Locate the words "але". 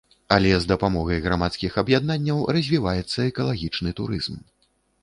0.35-0.53